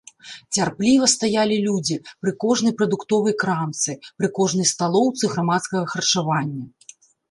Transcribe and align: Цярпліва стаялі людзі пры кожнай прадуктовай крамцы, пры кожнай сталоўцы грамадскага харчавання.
Цярпліва 0.59 1.09
стаялі 1.15 1.57
людзі 1.67 1.97
пры 2.21 2.31
кожнай 2.45 2.73
прадуктовай 2.81 3.37
крамцы, 3.45 3.91
пры 4.17 4.27
кожнай 4.41 4.67
сталоўцы 4.75 5.23
грамадскага 5.39 5.83
харчавання. 5.97 6.63